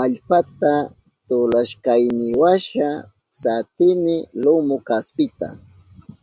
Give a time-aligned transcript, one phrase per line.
[0.00, 0.72] Allpata
[1.28, 2.88] tulashkayniwasha
[3.40, 5.48] satini lumu kaspita.